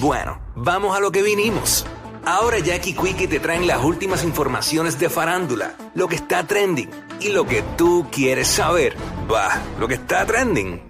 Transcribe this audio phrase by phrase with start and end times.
[0.00, 1.84] Bueno, vamos a lo que vinimos.
[2.24, 6.88] Ahora Jackie Quickie te traen las últimas informaciones de farándula, lo que está trending
[7.20, 8.96] y lo que tú quieres saber.
[9.30, 10.82] Va, lo que está trending.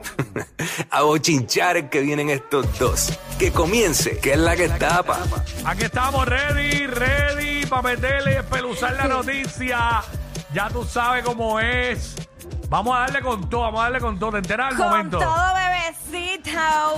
[0.90, 3.12] a bochinchar que vienen estos dos.
[3.36, 5.18] Que comience, que es la que tapa.
[5.64, 10.04] Aquí estamos, ready, ready, para meterle y espeluzar la noticia.
[10.54, 12.14] Ya tú sabes cómo es.
[12.70, 14.30] Vamos a darle con todo, vamos a darle con todo.
[14.32, 15.18] ¿Te enteras al Con momento?
[15.18, 16.50] todo, bebecito.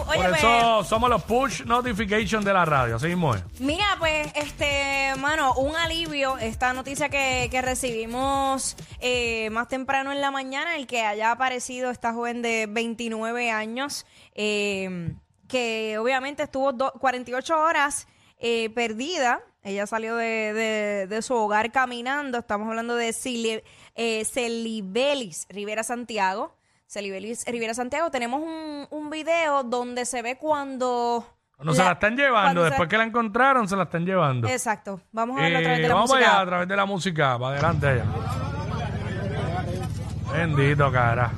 [0.09, 2.97] Oye, Por pues, eso somos los push notification de la radio.
[2.97, 3.43] Así mismo es.
[3.59, 6.37] mira, pues, este, mano, un alivio.
[6.37, 11.91] Esta noticia que, que recibimos eh, más temprano en la mañana, el que haya aparecido
[11.91, 15.15] esta joven de 29 años, eh,
[15.49, 18.07] que obviamente estuvo do- 48 horas
[18.39, 19.41] eh, perdida.
[19.65, 22.39] Ella salió de, de- de su hogar caminando.
[22.39, 23.63] Estamos hablando de Cili-
[23.95, 26.57] eh, Celibelis Rivera Santiago.
[26.87, 28.11] Celibelis Rivera Santiago.
[28.11, 31.27] Tenemos un, un video donde se ve cuando...
[31.57, 34.49] Cuando se la están llevando, se- después que la encontraron, se la están llevando.
[34.49, 35.01] Exacto.
[35.13, 36.31] Vamos a verlo a través Eh, de la vamos música.
[36.31, 37.39] allá a través de la música.
[37.39, 38.05] Para adelante allá.
[40.33, 41.31] Bendito, cara.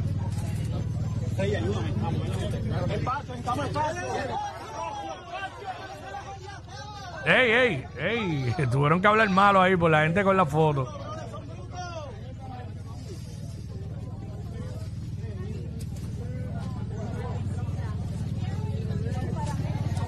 [7.26, 10.86] Ey, ey, ey, tuvieron que hablar malo ahí por la gente con la foto.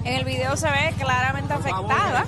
[0.07, 2.23] En el video se ve claramente afectada.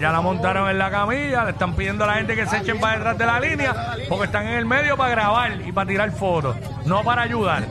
[0.00, 2.80] Ya, la montaron en la camilla, le están pidiendo a la gente que se echen
[2.80, 6.10] para detrás de la línea, porque están en el medio para grabar y para tirar
[6.10, 7.68] fotos, no para ayudar.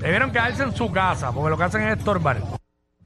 [0.00, 2.38] Debieron quedarse en su casa, porque lo que hacen es estorbar.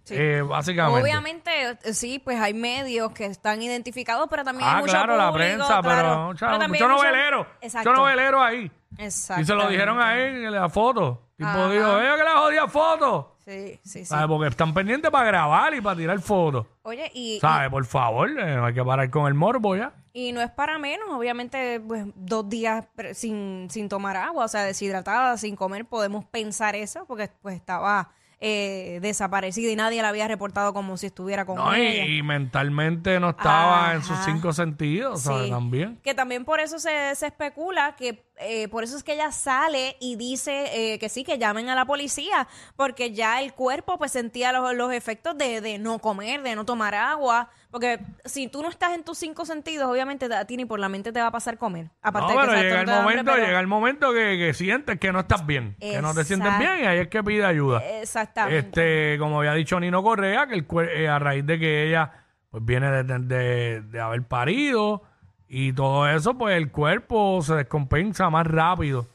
[0.09, 0.15] Sí.
[0.17, 1.03] Eh, básicamente.
[1.03, 1.51] Obviamente,
[1.85, 5.31] eh, sí, pues hay medios que están identificados, pero también hay Ah, mucho claro, la
[5.31, 5.83] público, prensa, claro.
[5.83, 8.71] pero, chavo, también mucho hay novelero, mucho novelero ahí.
[8.97, 9.43] Exacto.
[9.43, 11.25] Y se lo dijeron a él en la foto.
[11.41, 11.69] Ajá.
[11.71, 13.37] dijo, ella que la jodía foto.
[13.45, 14.15] Sí, sí, sí.
[14.27, 16.67] Porque están pendientes para grabar y para tirar fotos.
[16.83, 17.71] Oye, y, ¿Sabes?
[17.71, 19.93] Por favor, eh, hay que parar con el morbo ya.
[20.13, 24.49] y, y no es para menos, obviamente, pues dos días sin, sin tomar agua, o
[24.49, 30.11] sea, deshidratada, sin comer, podemos pensar eso, porque pues estaba eh, desaparecida y nadie la
[30.11, 32.05] había reportado como si estuviera con No, ella.
[32.07, 35.47] y, y mentalmente no estaba en sus cinco sentidos, ¿sabes?
[35.47, 35.51] Sí.
[35.51, 35.99] También.
[36.03, 39.97] Que también por eso se, se especula que eh, por eso es que ella sale
[40.01, 44.13] y dice eh, que sí, que llamen a la policía, porque ya el cuerpo pues
[44.13, 48.63] sentía los, los efectos de, de no comer, de no tomar agua, porque si tú
[48.63, 51.27] no estás en tus cinco sentidos, obviamente a ti ni por la mente te va
[51.27, 51.91] a pasar comer.
[52.03, 54.37] Aparte No, de que pero llega el de hambre, momento, pero- llega el momento que,
[54.39, 57.23] que sientes que no estás bien, que no te sientes bien y ahí es que
[57.23, 57.83] pide ayuda.
[58.01, 58.59] Exactamente.
[58.59, 62.65] Este, como había dicho Nino Correa, que el eh, a raíz de que ella pues
[62.65, 65.03] viene de- de- de haber parido
[65.49, 69.07] y todo eso, pues el cuerpo se descompensa más rápido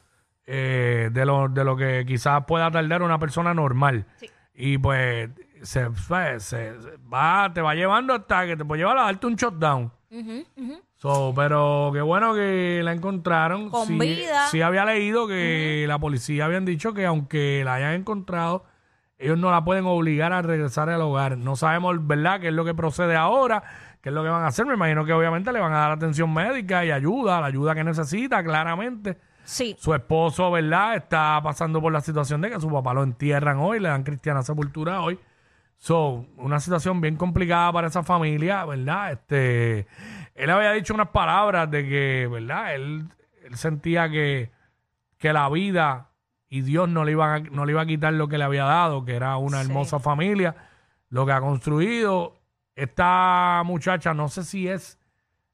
[0.46, 4.04] eh, de, lo, de lo que quizás pueda tardar una persona normal.
[4.54, 5.30] Y pues
[5.62, 5.88] se,
[6.38, 6.72] se-
[7.12, 9.90] va, te va llevando hasta que te puede llevar a darte un shutdown.
[10.96, 13.68] So, pero qué bueno que la encontraron.
[13.70, 14.46] Con sí, vida.
[14.48, 18.64] sí había leído que la policía habían dicho que aunque la hayan encontrado,
[19.18, 21.36] ellos no la pueden obligar a regresar al hogar.
[21.36, 23.62] No sabemos, ¿verdad?, qué es lo que procede ahora,
[24.04, 24.66] qué es lo que van a hacer.
[24.66, 27.82] Me imagino que obviamente le van a dar atención médica y ayuda, la ayuda que
[27.82, 29.16] necesita, claramente.
[29.44, 29.74] sí.
[29.78, 33.80] Su esposo, ¿verdad?, está pasando por la situación de que su papá lo entierran hoy,
[33.80, 35.18] le dan cristiana sepultura hoy.
[35.78, 39.12] So, una situación bien complicada para esa familia, ¿verdad?
[39.12, 39.86] Este,
[40.34, 42.74] él había dicho unas palabras de que, ¿verdad?
[42.74, 43.08] Él,
[43.42, 44.50] él sentía que,
[45.18, 46.10] que la vida
[46.50, 48.64] y Dios no le, iba a, no le iba a quitar lo que le había
[48.64, 49.68] dado, que era una Sí.
[49.68, 50.54] hermosa familia,
[51.08, 52.34] lo que ha construido.
[52.76, 54.98] Esta muchacha, no sé si es,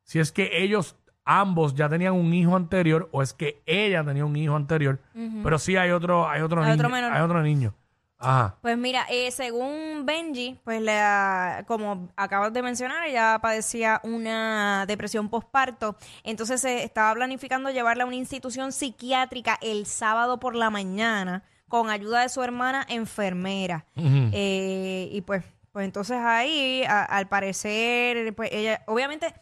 [0.03, 4.25] si es que ellos ambos ya tenían un hijo anterior o es que ella tenía
[4.25, 4.99] un hijo anterior,
[5.43, 7.13] pero sí hay otro, hay otro Hay niño, otro menor.
[7.13, 7.75] hay otro niño.
[8.23, 8.57] Ajá.
[8.61, 15.31] Pues mira, eh, según Benji, pues la, como acabas de mencionar, ella padecía una depresión
[15.31, 21.45] postparto, entonces se estaba planificando llevarla a una institución psiquiátrica el sábado por la mañana
[21.67, 23.87] con ayuda de su hermana enfermera.
[23.97, 29.33] Eh, y pues, pues entonces ahí, a- al parecer, pues ella, obviamente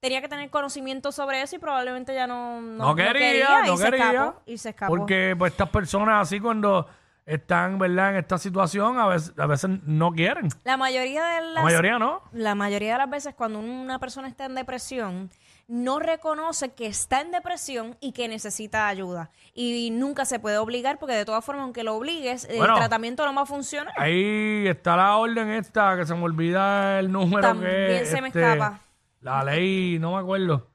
[0.00, 3.76] tenía que tener conocimiento sobre eso y probablemente ya no, no, No quería, no y
[3.78, 4.10] se quería.
[4.10, 4.96] escapó, y se escapó.
[4.96, 6.86] Porque pues estas personas así cuando
[7.28, 8.10] están, ¿verdad?
[8.10, 10.48] En esta situación a veces, a veces no quieren.
[10.64, 12.22] la mayoría de las La mayoría no.
[12.32, 15.30] la mayoría de las veces cuando una persona está en depresión,
[15.68, 19.30] no reconoce que está en depresión y que necesita ayuda.
[19.52, 22.72] Y nunca se puede obligar porque de todas formas, aunque lo obligues, Bueno.
[22.72, 23.92] el tratamiento no va a funcionar.
[23.98, 28.28] Ahí está la orden esta, que se me olvida el número También que se me
[28.28, 28.80] este, escapa.
[29.20, 30.68] La ley, no me acuerdo.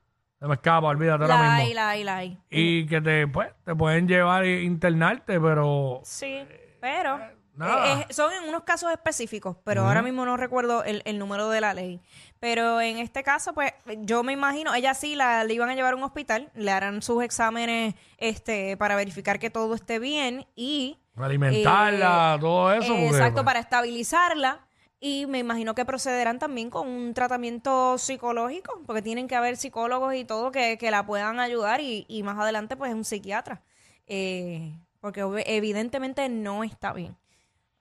[0.43, 1.55] Se me escapa, olvídate ahora La mismo.
[1.55, 2.37] hay, la hay, la hay.
[2.49, 6.43] Y que te, pues, te pueden llevar e internarte, pero Sí,
[6.81, 7.17] pero
[7.55, 8.01] Nada.
[8.01, 11.47] Eh, eh, son en unos casos específicos, pero ahora mismo no recuerdo el, el número
[11.49, 12.01] de la ley.
[12.41, 15.93] Pero en este caso, pues yo me imagino, ella sí la, le iban a llevar
[15.93, 20.97] a un hospital, le harán sus exámenes este, para verificar que todo esté bien y...
[21.15, 22.89] Alimentarla, eh, todo eso.
[22.89, 24.59] porque, exacto, pues, para estabilizarla.
[25.05, 30.15] Y me imagino que procederán también con un tratamiento psicológico, porque tienen que haber psicólogos
[30.15, 33.61] y todo que, que la puedan ayudar y, y más adelante pues un psiquiatra.
[34.07, 34.71] Eh,
[35.01, 37.17] porque evidentemente no está bien.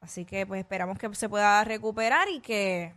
[0.00, 2.92] Así que pues esperamos que se pueda recuperar y que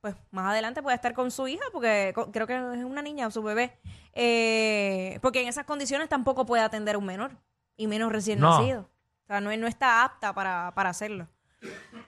[0.00, 3.32] pues más adelante pueda estar con su hija, porque creo que es una niña o
[3.32, 3.76] su bebé.
[4.12, 7.32] Eh, porque en esas condiciones tampoco puede atender a un menor,
[7.76, 8.50] y menos recién No.
[8.56, 8.82] nacido.
[9.24, 11.26] O sea, no, no está apta para, para hacerlo.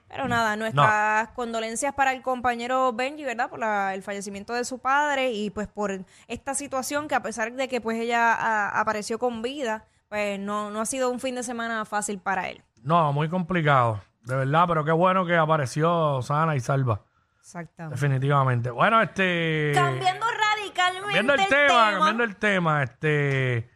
[0.09, 3.51] Pero nada, nuestras condolencias para el compañero Benji, ¿verdad?
[3.51, 7.53] Por la- el fallecimiento de su padre y pues por esta situación que a pesar
[7.53, 11.35] de que pues ella a- apareció con vida, pues no, no ha sido un fin
[11.35, 12.63] de semana fácil para él.
[12.83, 14.01] No, muy complicado.
[14.23, 17.03] De verdad, pero qué bueno que apareció sana y salva.
[17.41, 17.95] Exactamente.
[18.01, 18.71] Definitivamente.
[18.71, 19.73] Bueno, este.
[19.75, 23.71] Cambiando radicalmente Cambiando el, tema, cambiando el tema, este.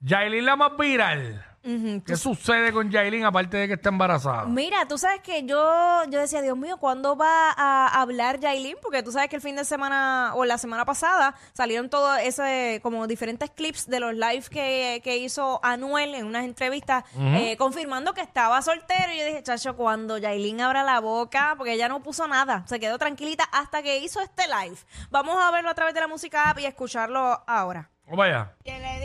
[0.00, 1.44] Yailin la más viral.
[1.64, 4.46] Ujú, ¿Qué sucede con Yailin aparte de que está embarazada?
[4.46, 8.76] Mira, tú sabes que yo, yo decía, Dios mío, ¿cuándo va a hablar Yailin?
[8.82, 12.80] Porque tú sabes que el fin de semana o la semana pasada salieron todos ese,
[12.82, 18.12] como diferentes clips de los live que, que hizo Anuel en unas entrevistas eh, confirmando
[18.12, 19.12] que estaba soltero.
[19.12, 22.80] Y yo dije, chacho, cuando Yailin abra la boca, porque ella no puso nada, se
[22.80, 24.76] quedó tranquilita hasta que hizo este live.
[25.10, 27.88] Vamos a verlo a través de la música app y escucharlo ahora.
[28.06, 28.52] Vamos allá.
[28.64, 29.00] Que le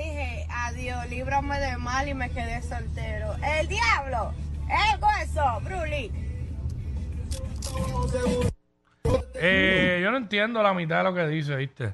[1.09, 3.35] líbrame de mal y me quedé soltero.
[3.43, 4.33] ¡El diablo!
[4.69, 6.11] ¡El hueso, Bruli!
[9.35, 11.93] Eh, yo no entiendo la mitad de lo que dice, ¿viste?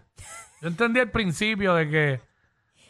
[0.61, 2.21] Yo entendí al principio de que,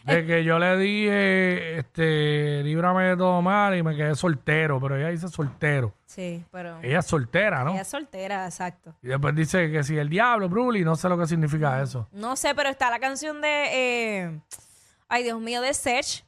[0.03, 4.95] de que yo le dije, este, líbrame de todo mal y me quedé soltero, pero
[4.97, 5.93] ella dice soltero.
[6.05, 7.71] Sí, pero Ella es soltera, ¿no?
[7.71, 8.93] ella es soltera, exacto.
[9.01, 12.07] Y después dice que si el diablo, Bruli, no sé lo que significa eso.
[12.11, 13.63] No sé, pero está la canción de.
[13.73, 14.39] eh,
[15.09, 16.25] ay, Dios mío, de Sech.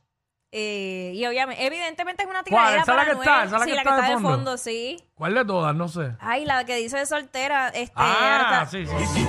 [0.57, 2.45] Eh, y obviamente, evidentemente es una ¿Cuál?
[2.45, 3.43] tiradera ¿Esa es la para que está?
[3.43, 4.29] ¿Esa es la sí, que la está que de está de fondo?
[4.37, 5.03] fondo, sí.
[5.15, 5.75] ¿Cuál de todas?
[5.75, 6.15] No sé.
[6.19, 7.67] Ay, la que dice de soltera.
[7.69, 9.27] Este, Ah, ahora está- sí, sí.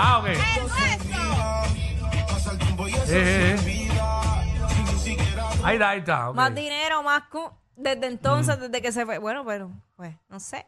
[0.00, 0.26] Ah, ok.
[0.28, 0.36] Eh,
[3.08, 3.88] eh, eh.
[5.64, 6.30] Ahí está, ahí está.
[6.30, 6.36] ok.
[6.36, 7.22] Más dinero, más.
[7.24, 7.50] cu-
[7.80, 8.60] Desde entonces, Mm.
[8.62, 9.18] desde que se fue.
[9.18, 10.66] Bueno, pero, pues, no sé.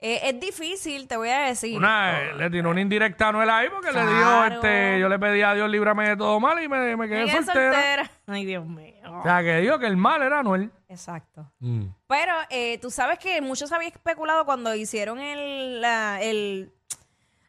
[0.00, 1.76] Eh, es difícil, te voy a decir.
[1.76, 5.18] Una, eh, le tiró una indirecta a Anuel ahí porque le dijo, este, yo le
[5.18, 7.72] pedí a Dios líbrame de todo mal y me, me quedé Me quedé soltera.
[7.72, 8.10] soltera.
[8.28, 8.94] Ay, Dios mío.
[9.18, 10.70] O sea, que dijo que el mal era Anuel.
[10.88, 11.50] Exacto.
[11.58, 11.86] Mm.
[12.06, 16.72] Pero eh, tú sabes que muchos habían especulado cuando hicieron el, la, el-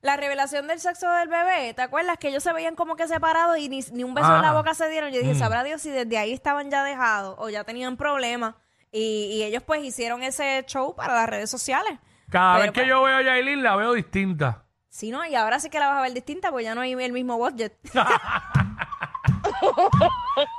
[0.01, 1.73] la revelación del sexo del bebé.
[1.73, 4.41] ¿Te acuerdas que ellos se veían como que separados y ni, ni un beso en
[4.41, 4.57] la Ajá.
[4.57, 5.11] boca se dieron?
[5.11, 5.39] Yo dije, Mm.
[5.39, 8.55] sabrá Dios si desde ahí estaban ya dejados o ya tenían problemas.
[8.91, 11.99] Y, y ellos pues hicieron ese show para las redes sociales.
[12.29, 14.63] Cada Pero, vez que yo veo a Yailin la veo distinta.
[14.87, 16.93] Sí, no, y ahora sí que la vas a ver distinta porque ya no hay
[16.93, 17.73] el mismo budget.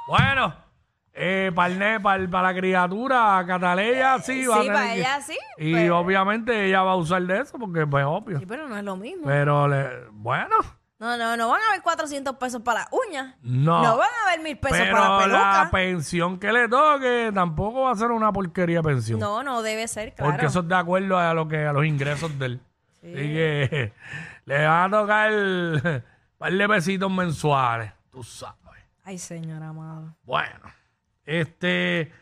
[0.06, 0.54] Bueno,
[1.12, 5.38] eh, para, la criatura, Cataleya sí va a sí, tener para que- ella sí.
[5.58, 8.38] Y pues- obviamente ella va a usar de eso porque pues obvio.
[8.38, 9.26] Sí, pero no es lo mismo.
[9.26, 10.56] Pero le, bueno,
[11.00, 13.34] No, no, no van a haber 400 pesos para las uñas.
[13.42, 13.82] no.
[13.82, 15.70] No van a haber mil pesos pero para la la peluca.
[15.72, 19.18] pensión que le toque tampoco va a ser una porquería pensión.
[19.18, 20.30] No, no debe ser, claro.
[20.30, 22.60] Porque eso es de acuerdo a lo que a los ingresos de él.
[22.98, 23.92] Así que
[24.44, 26.02] le van a tocar un
[26.36, 28.56] par de pesitos mensuales, tú sabes.
[29.02, 30.14] Ay, señor amado.
[30.24, 30.70] Bueno,
[31.24, 32.12] este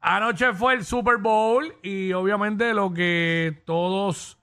[0.00, 4.37] anoche fue el Super Bowl y obviamente lo que todos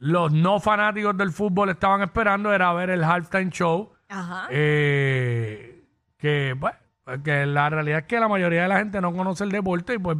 [0.00, 3.92] los no fanáticos del fútbol estaban esperando era ver el halftime show.
[4.08, 4.48] Ajá.
[4.50, 5.84] Eh,
[6.16, 6.74] que, pues,
[7.22, 9.98] que la realidad es que la mayoría de la gente no conoce el deporte y
[9.98, 10.16] pues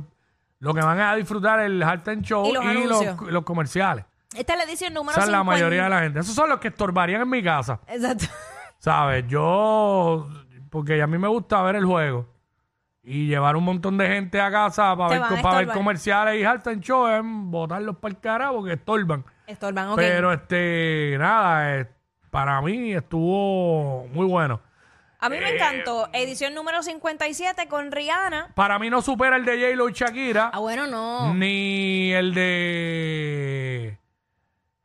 [0.59, 4.05] lo que van a disfrutar es el halftime show Y los los, los comerciales.
[4.35, 5.45] Esta es la edición número Esa es la 50.
[5.45, 6.21] mayoría de la gente.
[6.21, 7.81] Esos son los que estorbarían en mi casa.
[7.89, 8.27] Exacto.
[8.79, 9.27] ¿Sabes?
[9.29, 10.29] Yo,
[10.69, 12.29] porque a mí me gusta ver el juego
[13.03, 16.45] y llevar un montón de gente a casa para, Te ver, para ver comerciales y
[16.45, 19.25] halftime show es botarlos para el carajo porque estorban.
[19.51, 19.97] Estorban, ok.
[19.97, 21.87] Pero este, nada, eh,
[22.31, 24.61] para mí estuvo muy bueno.
[25.23, 26.09] A mí me encantó.
[26.15, 28.53] Edición número 57 con Rihanna.
[28.55, 31.35] Para mí no supera el de J-Lo y Shakira, Ah, bueno, no.
[31.35, 33.99] ni el de.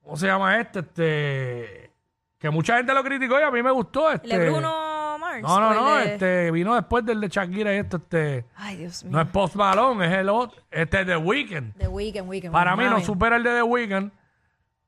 [0.03, 0.79] ¿Cómo se llama este?
[0.79, 1.91] Este.
[2.37, 4.11] Que mucha gente lo criticó y a mí me gustó.
[4.11, 4.33] Este.
[4.33, 5.41] El de Bruno Mars.
[5.41, 5.95] No, no, el no.
[5.95, 8.45] de- Este vino después del de Shakira y este, este.
[8.57, 9.13] Ay, Dios mío.
[9.13, 10.61] No es Post Malone, es el otro.
[10.69, 11.75] Este es The Weeknd.
[11.77, 12.51] The Weeknd, Weeknd.
[12.51, 14.11] Para mí no supera el de The Weeknd.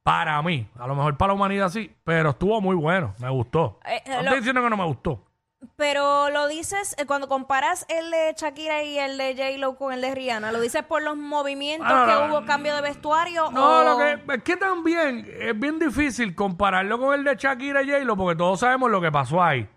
[0.08, 0.66] Para mí.
[0.80, 1.94] A lo mejor para la humanidad sí.
[2.06, 3.14] Pero estuvo muy bueno.
[3.20, 3.78] Me gustó.
[3.86, 5.22] Eh, no lo- estoy diciendo que no me gustó.
[5.76, 10.00] Pero lo dices, eh, cuando comparas el de Shakira y el de J-Lo con el
[10.00, 13.52] de Rihanna, ¿lo dices por los movimientos Ah, que hubo cambio de vestuario?
[13.52, 17.82] No, o- lo que es que también es bien difícil compararlo con el de Shakira
[17.82, 19.68] y J-Lo porque todos sabemos lo que pasó ahí.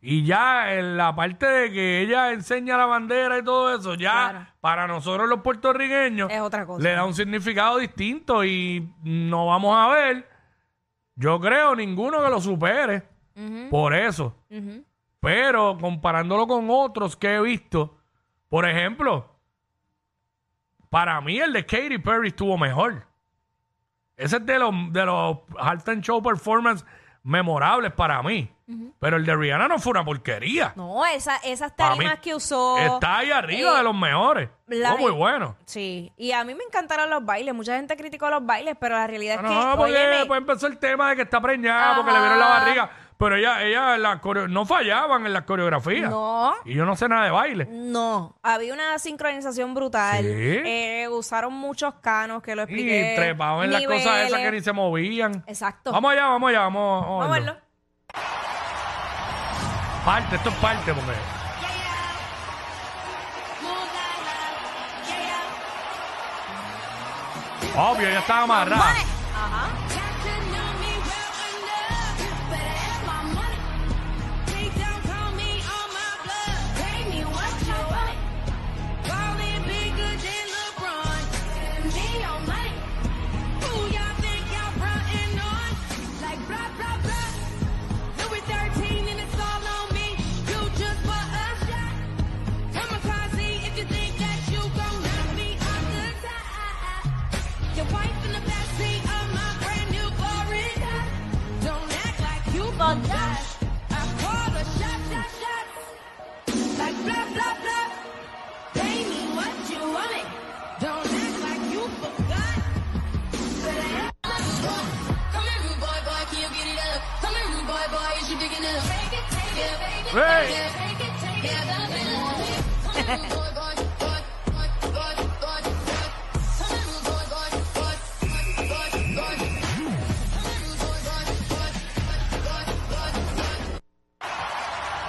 [0.00, 4.30] Y ya en la parte de que ella enseña la bandera y todo eso, ya
[4.30, 4.46] Claro.
[4.60, 6.80] para nosotros los puertorriqueños Es otra cosa.
[6.82, 10.28] le da un significado distinto y no vamos a ver,
[11.16, 13.02] yo creo, ninguno que lo supere
[13.70, 14.36] por eso.
[15.20, 17.98] Pero comparándolo con otros que he visto,
[18.48, 19.34] por ejemplo,
[20.90, 23.04] para mí el de Katy Perry estuvo mejor.
[24.16, 26.84] Ese es de los, de los halftime show performance
[27.24, 28.50] memorables para mí.
[29.00, 30.72] Pero el de Rihanna no fue una porquería.
[30.76, 32.76] No, esa, esas mí tarimas que usó.
[32.78, 34.50] Está ahí arriba eh, de los mejores.
[34.66, 35.56] la- Fue muy bueno.
[35.64, 37.54] Sí, y a mí me encantaron los bailes.
[37.54, 39.76] Mucha gente criticó los bailes, pero la realidad es No, que.
[39.78, 42.58] porque óyeme, pues empezó el tema de que está preñada porque le vieron la Ajá.
[42.64, 42.90] barriga.
[43.16, 46.08] Pero ella, ella la coreo- no fallaban en las coreografías.
[46.08, 46.54] No.
[46.64, 47.66] Y yo no sé nada de baile.
[47.68, 50.22] No, había una sincronización brutal.
[50.22, 50.28] Sí.
[50.30, 53.14] Eh, usaron muchos canos que lo expliqué.
[53.14, 54.52] Y trepaban en las cosas esas que niveles.
[54.52, 55.42] ni se movían.
[55.48, 55.90] Exacto.
[55.90, 57.67] Vamos allá, vamos allá, vamos, vamos, Vamos a verlo.
[60.08, 61.12] Parte, esto es parte, porque.
[67.76, 69.07] Obvio, ya estaba amarrada.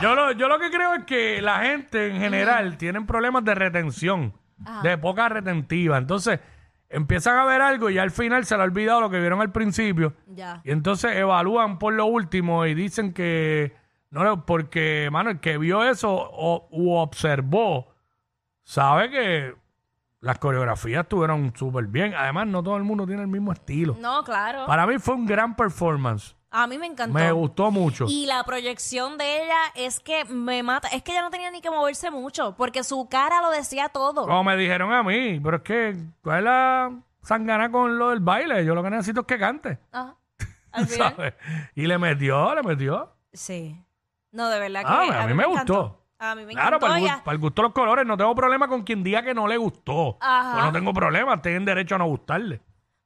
[0.01, 3.53] Yo lo, yo lo que creo es que la gente en general tienen problemas de
[3.53, 4.33] retención,
[4.81, 5.97] de poca retentiva.
[5.97, 6.39] Entonces,
[6.89, 9.51] empiezan a ver algo y al final se le ha olvidado lo que vieron al
[9.51, 10.13] principio.
[10.27, 10.61] Ya.
[10.63, 13.75] Y entonces evalúan por lo último y dicen que
[14.11, 17.87] no le- porque, mano, el que vio eso o, u observó,
[18.63, 19.55] sabe que
[20.21, 22.13] las coreografías estuvieron súper bien.
[22.13, 23.95] Además, no todo el mundo tiene el mismo estilo.
[23.99, 24.65] No, claro.
[24.65, 26.35] Para mí fue un gran performance.
[26.51, 27.13] A mí me encantó.
[27.13, 28.05] Me gustó mucho.
[28.09, 30.87] Y la proyección de ella es que me mata.
[30.87, 34.25] Es que ella no tenía ni que moverse mucho, porque su cara lo decía todo.
[34.25, 38.19] Como me dijeron a mí, pero es que, ¿cuál es la sangana con lo del
[38.19, 38.65] baile?
[38.65, 39.77] Yo lo que necesito es que cante.
[39.91, 40.15] Ajá.
[40.71, 41.13] Al final.
[41.15, 41.33] ¿sabes?
[41.75, 43.13] Y le metió, le metió.
[43.31, 43.79] Sí.
[44.31, 45.73] No, de verdad que Ah, a, mí me, encantó.
[45.83, 46.05] gustó.
[46.19, 46.85] A mí me claro, encantó.
[46.87, 49.03] para el, gu- ella- para el gusto de los colores, no tengo problema con quien
[49.03, 50.17] diga que no le gustó.
[50.21, 50.51] Ajá.
[50.53, 52.61] Pues no tengo problema, tienen derecho a no gustarle.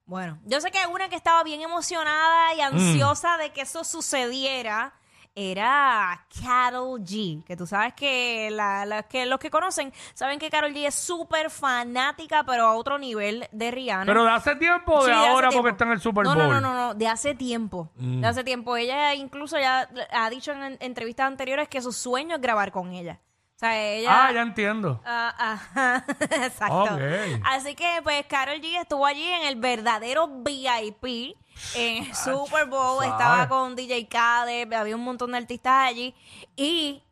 [0.05, 2.61] Bueno, yo sé que una que estaba bien emocionada y Mm.
[2.75, 4.93] ansiosa de que eso sucediera
[5.35, 7.43] era Carol G.
[7.43, 10.95] Que tú sabes que, la, la- que los que conocen saben que Carol G es
[10.95, 14.05] súper fanática, pero a otro nivel de Rihanna.
[14.05, 15.61] Pero de hace tiempo o Sí, de hace ahora tiempo.
[15.63, 16.35] porque está en el Super Bowl.
[16.35, 16.39] Mm.
[16.39, 17.89] No, no, no, no, de hace tiempo.
[17.95, 18.75] De hace tiempo.
[18.77, 22.91] Ella incluso ya ha dicho en, en entrevistas anteriores que su sueño es grabar con
[22.93, 23.19] ella.
[23.63, 24.25] O sea, ella...
[24.27, 25.01] Ah, ya entiendo.
[25.05, 26.99] Ah, ajá, exacto.
[27.45, 31.37] Así que, pues, Carol G estuvo allí en el verdadero VIP,
[31.73, 33.01] en el Super Bowl.
[33.05, 33.07] sabe.
[33.07, 36.13] Estaba con DJ Khaled, había un montón de artistas allí.
[36.57, 37.03] Y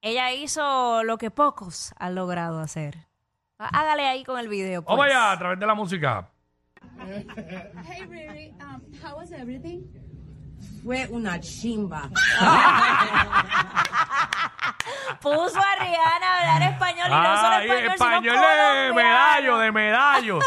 [0.00, 3.06] ella hizo lo que pocos han logrado hacer.
[3.58, 4.80] Hágale ahí con el video.
[4.80, 4.96] Pues.
[4.96, 6.30] Vamos allá, a través de la música.
[7.86, 9.82] Hey Riri, um, how was everything?
[10.82, 12.08] Fue una chimba.
[15.20, 18.94] Puso a Rihanna a hablar español y no solo español, español sino de colombiano.
[18.94, 20.38] medallo, de medallo.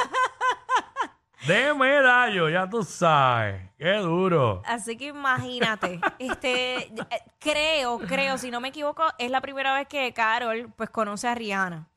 [1.47, 3.69] de medallo, ya tú sabes.
[3.77, 4.61] Qué duro.
[4.65, 6.91] Así que imagínate, este,
[7.39, 11.35] creo, creo, si no me equivoco, es la primera vez que Carol pues conoce a
[11.35, 11.87] Rihanna.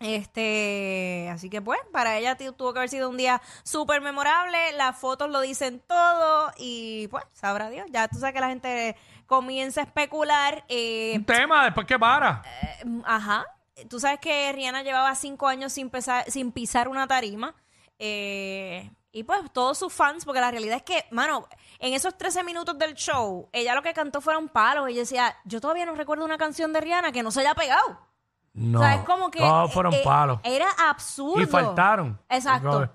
[0.00, 4.72] Este, así que pues, para ella tu- tuvo que haber sido un día súper memorable,
[4.72, 8.96] las fotos lo dicen todo y pues, sabrá Dios, ya tú sabes que la gente
[9.30, 10.64] comienza a especular.
[10.68, 12.42] eh, Un tema, después que para.
[12.62, 13.46] eh, ajá,
[13.88, 17.54] tú sabes que Rihanna llevaba cinco años sin, pesar- sin pisar una tarima.
[17.98, 21.48] eh, Y pues todos sus fans, porque la realidad es que, mano,
[21.80, 24.88] en esos 13 minutos del show, ella lo que cantó fueron palos.
[24.88, 27.98] Ella decía, yo todavía no recuerdo una canción de Rihanna que no se haya pegado.
[28.52, 28.80] No.
[28.80, 29.38] o sea, es como que...
[29.40, 30.40] Todos fueron eh, palos.
[30.42, 31.40] Era absurdo.
[31.40, 32.20] Y faltaron.
[32.28, 32.88] Exacto.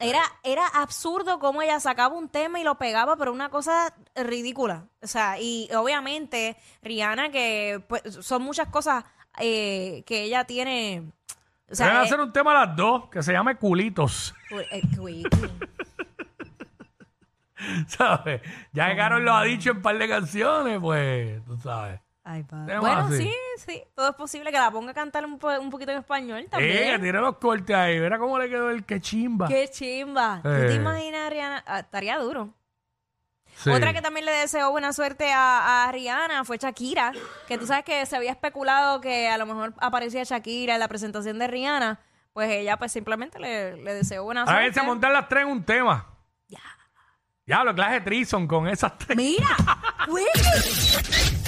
[0.00, 4.86] Era, era absurdo cómo ella sacaba un tema y lo pegaba, pero una cosa ridícula.
[5.02, 9.04] O sea, y obviamente Rihanna, que pues, son muchas cosas
[9.38, 11.10] eh, que ella tiene.
[11.68, 14.34] O sea, Deben eh, hacer un tema a las dos que se llame Culitos.
[14.70, 14.82] eh,
[17.88, 18.40] ¿Sabes?
[18.72, 22.00] Ya Carol lo ha dicho en un par de canciones, pues, tú sabes.
[22.28, 23.22] Ay, pa- Temas Bueno, así.
[23.24, 23.34] sí,
[23.66, 23.82] sí.
[23.94, 26.44] Todo es posible que la ponga a cantar un, po- un poquito en español Eh,
[26.44, 27.00] que también.
[27.00, 27.98] tiene los cortes ahí.
[28.00, 29.48] Mira cómo le quedó el que chimba.
[29.48, 30.40] Qué chimba.
[30.42, 30.66] ¿Tú Eh.
[30.68, 31.64] te imaginas, Rihanna?
[31.66, 32.54] Ah, estaría duro.
[33.56, 33.70] Sí.
[33.70, 37.12] Otra que también le deseó buena suerte a, a Rihanna fue Shakira,
[37.48, 40.86] que tú sabes que se había especulado que a lo mejor aparecía Shakira en la
[40.86, 41.98] presentación de Rihanna,
[42.32, 44.62] pues ella pues simplemente le, le deseó buena A suerte.
[44.62, 46.06] ver, se montan las tres en un tema.
[46.46, 46.60] Ya.
[47.46, 49.16] Ya, lo clase Trison con esas tres.
[49.16, 49.48] Mira,
[50.08, 51.47] Willy.